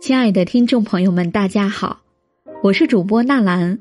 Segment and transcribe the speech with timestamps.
[0.00, 2.00] 亲爱的听众朋友们，大家好，
[2.62, 3.80] 我是主播纳兰，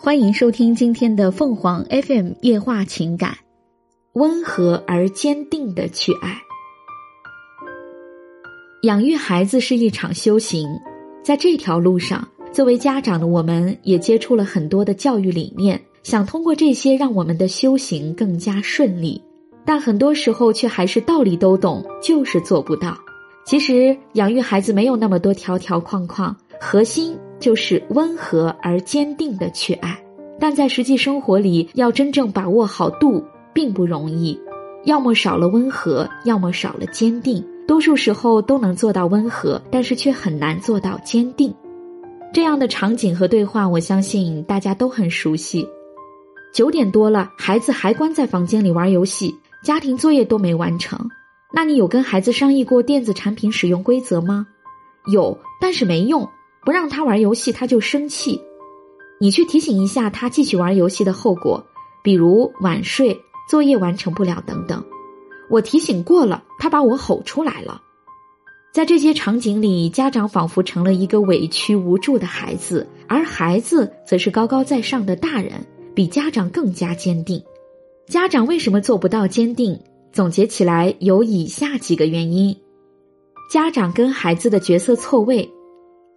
[0.00, 3.36] 欢迎收听今天的凤凰 FM 夜话情感，
[4.14, 6.40] 温和而坚定的去爱。
[8.82, 10.66] 养育孩子是一场修行，
[11.22, 19.22] 在这条路上，作为家长的我们也接触了很多的教育理念，想通过这些让我们的修行更加顺利，
[19.68, 22.96] 但很多时候却还是道理都懂，就是做不到。
[23.44, 30.02] 其实养育孩子没有那么多条条框框，核心就是温和而坚定的去爱。
[30.40, 34.40] 但在实际生活里，要真正把握好度并不容易，
[34.86, 37.46] 要么少了温和，要么少了坚定。
[37.66, 41.54] 多数时候都能做到温和，但是却很难做到坚定。
[42.32, 45.68] 这样的场景和对话，我相信大家都很熟悉。
[46.54, 51.08] 九点多了，孩子还关在房间里玩游戏，家庭作业都没完成。
[51.52, 54.46] 那你有跟孩子商议过电子产品使用规则吗？
[55.10, 56.28] 有，但是没用。
[56.64, 58.42] 不让他玩游戏，他就生气。
[59.20, 61.64] 你去提醒一下他继续玩游戏的后果，
[62.02, 64.84] 比如晚睡、作业完成不了等等。
[65.48, 67.80] 我提醒过了，他把我吼出来了。
[68.70, 77.42] 在这些场景里，家长仿佛成了一个委屈无助的孩子，而孩子则是高高在上的大人，比家长更加坚定。
[78.08, 79.78] 家长为什么做不到坚定？
[80.12, 82.56] 总结起来有以下几个原因：
[83.52, 85.46] 家长跟孩子的角色错位。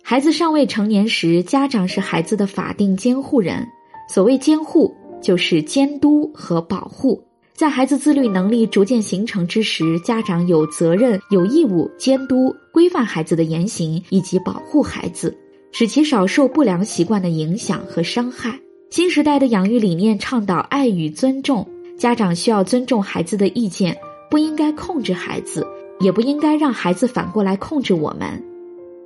[0.02, 3.67] 孩子尚未成年时，家长是孩子的法定监护人。
[4.08, 7.22] 所谓监护，就是监督和保护。
[7.53, 15.38] 在孩子自律能力逐渐形成之时，家长有责任、有义务监督、规范孩子的言行，以及保护孩子，
[15.73, 18.58] 使其少受不良习惯的影响和伤害。
[18.92, 21.67] 新时代的养育理念倡导爱与尊重。
[22.02, 23.95] 家长需要尊重孩子的意见，
[24.27, 25.63] 不应该控制孩子，
[25.99, 28.44] 也不应该让孩子反过来控制我们。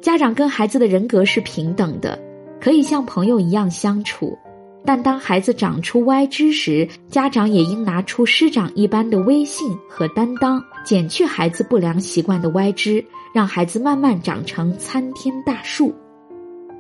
[0.01, 2.17] 家长跟孩子的人格是平等的，
[2.57, 4.38] 可以像朋友一样相处。
[4.85, 13.03] 但当孩子长出歪枝时，家长也应拿出师长一般的威信和担当，剪去孩子不良习惯的歪枝，
[13.34, 15.94] 让孩子慢慢长成参天大树。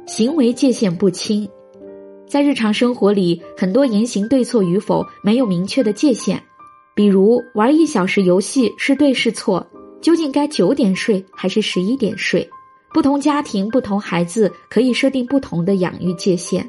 [0.07, 1.45] 行为界限不清。
[2.27, 6.39] 在日常生活里，很多言行对错与否没有明确的界限，
[6.93, 9.65] 比如玩一小时游戏是对是错，
[10.01, 12.47] 究竟该九点睡还是十一点睡？
[12.93, 16.67] 不同家庭、不同孩子可以设定不同的养育界限，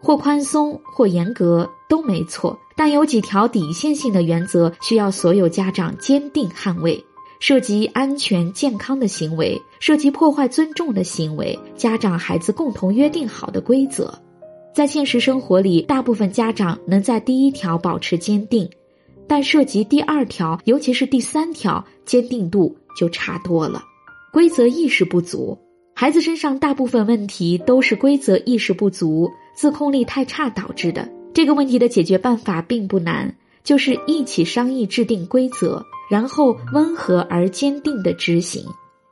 [0.00, 7.02] 或宽松或严格都没错，但有几条底线性的原则需要所有家长坚定捍卫。
[7.38, 14.12] 涉及安全健康的行为，涉及破坏尊重的行为，家长孩子共同约定好的规则。
[14.76, 18.68] 在现实生活里，大部分家长能在第一条保持坚定，
[19.26, 23.82] 但涉及第二条，尤其是第三条，坚定度就差多了。
[24.34, 25.56] 规则意识不足，
[25.94, 31.08] 孩子身上大部分问题都是规则意识不足、自控力太差导致的。
[31.32, 33.34] 这个问题的解决办法并不难，
[33.64, 38.62] 就是一起商议制定规则，然后温和而坚定的执行。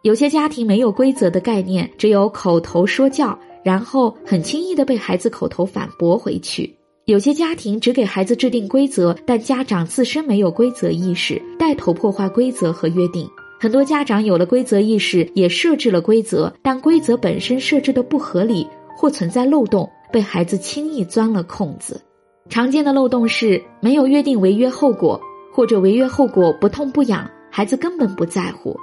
[0.03, 3.39] 有些家庭没有规则的概念，只有口头说教。
[3.65, 6.77] 然后很轻易的被孩子口头反驳回去。
[7.07, 13.29] 有些家庭只给孩子制定规则，但家长自身没有规则意识，带头破坏规则和约定。
[13.61, 18.67] 很多家长有了规则意识，也设置了规则，但规则本身设置的不合理
[18.97, 22.01] 或存在漏洞，被孩子轻易钻了空子。
[22.49, 25.21] 常见的漏洞是没有约定违约后果，
[25.53, 28.77] 或者违约后果不痛不痒，孩子根本不在乎。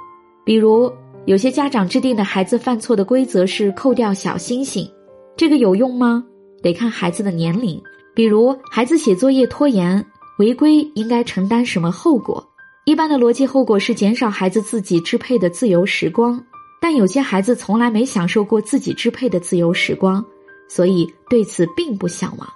[0.44, 0.92] 比如。
[1.24, 4.90] 有些家长制定的孩子犯错的规则是扣掉小星星，
[5.36, 6.24] 这个有用吗？
[6.60, 7.80] 得看孩子的年龄。
[8.12, 10.04] 比如孩子写作业拖延
[10.40, 12.44] 违规，应该承担什么后果？
[12.86, 16.44] 一般的逻辑后果是减少孩子自己支配的自由时光，
[16.80, 20.24] 但有些孩子从来没享受过自己支配的自由时光，
[20.68, 22.48] 所以对此并不向往，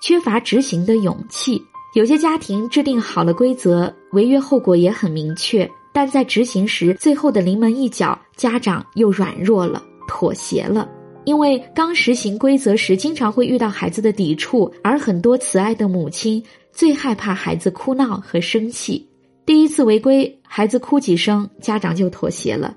[0.00, 1.60] 缺乏执行的勇气。
[1.94, 5.68] 有些家庭制定好了规则，违约后果也很明确。
[5.94, 10.90] 但在执行时，最后的临门一脚，家长又软弱了，妥协了。
[11.24, 16.42] 因为刚实行规则时，经常会遇到孩子的抵触，而很多慈爱的母亲
[16.72, 19.08] 最害怕孩子哭闹和生气。
[19.46, 22.74] 第一次违规，孩子哭几声，家长就妥协了；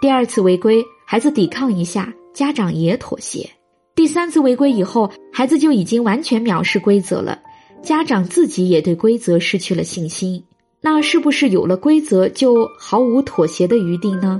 [0.00, 3.46] 第二次违规，孩子抵抗一下，家长也妥协；
[3.94, 7.38] 第三次违规以后，孩子就已经完全藐视规则了，
[7.82, 10.42] 家长自己也对规则失去了信心。
[10.86, 14.38] 那是不是有了规则就毫无妥协的余地呢？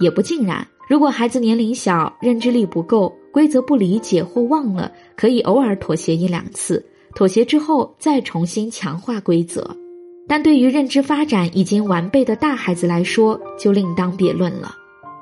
[0.00, 0.66] 也不尽然。
[0.88, 6.84] 如果孩子年龄小、认知力不够，规则不理解或忘了，可以偶尔妥协一两次。
[7.14, 9.64] 妥协之后再重新强化规则。
[10.26, 14.74] 但对于认知发展已经完备的大孩子来说，就另当别论了。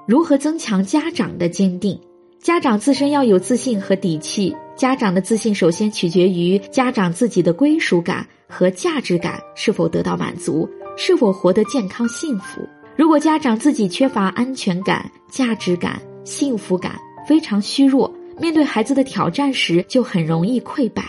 [0.08, 2.00] 如何增强家长的坚定？
[2.40, 4.56] 家长自身要有自信和底气。
[4.82, 12.68] 家长的自信首先取决于家长自己的归属感和价值感是否得到满足，是否活得健康幸福。
[12.96, 16.98] 如果家长自己缺乏安全感、价值感、幸福感，
[17.28, 21.04] 非常虚弱，面对孩子的挑战时就很容易溃败。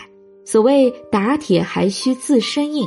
[0.46, 2.86] 所谓打铁还需自身硬，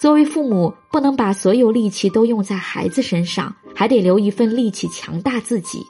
[0.00, 5.86] 作为父母不能把所有力气都用在孩子身上，还得留一份力气强大自己。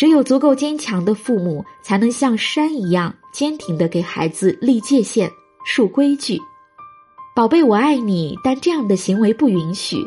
[0.00, 5.30] 只有足够坚强的父母，才能像山一样坚挺的给孩子立界限、
[5.66, 6.40] 树规矩。
[7.36, 9.98] 宝贝，我爱你，但这样的行为不允许。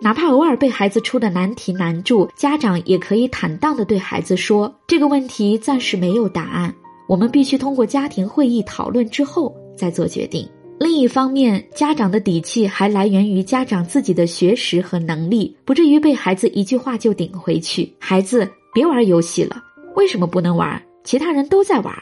[0.00, 6.74] 哪怕偶尔被孩子出的难题难住，家长也可以坦荡的对孩子说：“这个问题暂时没有答案，
[7.06, 10.48] 我们必须通过家庭会议讨论之后再做决定。”
[10.80, 17.92] 另一方面，家长的底气还来源于家长自己的学识和能力，不至于被孩子一句话就顶回去。
[17.98, 18.50] 孩子。
[18.74, 19.62] 别玩游戏了，
[19.94, 20.82] 为什么不能玩？
[21.04, 21.94] 其他人都在玩。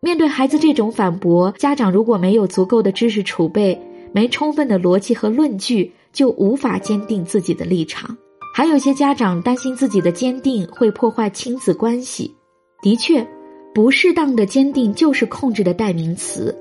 [0.00, 3.80] 面对孩子这种反驳，家长如果没有足够的知识储备，
[4.12, 8.16] 没充分的逻辑和论据，就无法坚定自己的立场。
[8.54, 12.34] 还有些家长担心自己的坚定会破坏亲子关系。
[12.82, 13.26] 的确，
[13.72, 16.54] 不适当的坚定就是控制的代名词。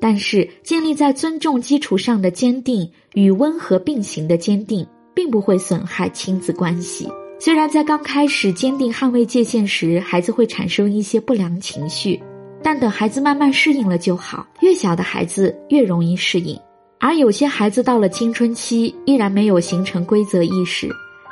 [0.00, 7.08] 但是，建立在尊重基础上的坚定与温和并行的坚定，并不会损害亲子关系。
[7.40, 12.20] 虽然在刚开始坚定捍卫界限时，孩子会产生一些不良情绪，
[12.64, 14.44] 但等孩子慢慢适应了就好。
[14.60, 16.58] 越小的孩子越容易适应，
[16.98, 20.90] 而有些孩子到了青春期依然没有形成规则意识，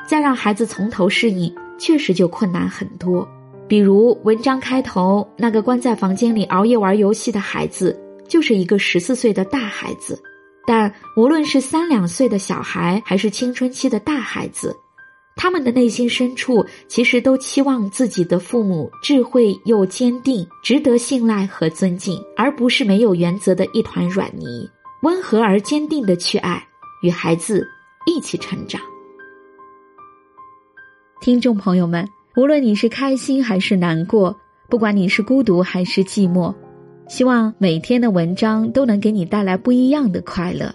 [0.08, 3.28] 再让孩子从头适应，确实就困难很多。
[3.66, 7.98] 比如文章开头那个关在房间里熬夜玩游戏的孩子，
[8.28, 10.16] 就是一个十四岁的大孩子。
[10.64, 14.72] 但无论是三两岁的小孩，还是青春期的大孩子。
[15.36, 24.68] 他们的内心深处，其实都期望自己的父母智慧又坚定，值得信赖和尊敬，而不是没有原则的一团软泥。
[25.02, 26.66] 温和而坚定的去爱，
[27.02, 27.68] 与孩子
[28.06, 28.80] 一起成长。
[31.20, 34.34] 听众朋友们，无论你是开心还是难过，
[34.70, 36.52] 不管你是孤独还是寂寞，
[37.08, 40.74] 希望每天的文章都能给你带来不一样的快乐。